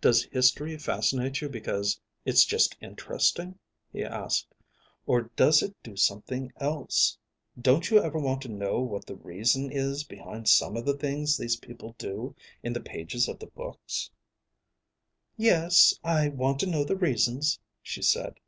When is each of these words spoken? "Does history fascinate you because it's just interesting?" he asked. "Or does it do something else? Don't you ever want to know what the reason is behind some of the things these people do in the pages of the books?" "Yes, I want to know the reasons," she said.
"Does 0.00 0.26
history 0.30 0.78
fascinate 0.78 1.40
you 1.40 1.48
because 1.48 2.00
it's 2.24 2.44
just 2.44 2.76
interesting?" 2.80 3.58
he 3.92 4.04
asked. 4.04 4.54
"Or 5.06 5.22
does 5.34 5.60
it 5.60 5.74
do 5.82 5.96
something 5.96 6.52
else? 6.60 7.18
Don't 7.60 7.90
you 7.90 7.98
ever 7.98 8.16
want 8.20 8.42
to 8.42 8.48
know 8.48 8.78
what 8.78 9.08
the 9.08 9.16
reason 9.16 9.68
is 9.72 10.04
behind 10.04 10.46
some 10.48 10.76
of 10.76 10.84
the 10.86 10.96
things 10.96 11.36
these 11.36 11.56
people 11.56 11.96
do 11.98 12.36
in 12.62 12.72
the 12.72 12.80
pages 12.80 13.26
of 13.26 13.40
the 13.40 13.48
books?" 13.48 14.08
"Yes, 15.36 15.98
I 16.04 16.28
want 16.28 16.60
to 16.60 16.66
know 16.70 16.84
the 16.84 16.94
reasons," 16.94 17.58
she 17.82 18.02
said. 18.02 18.38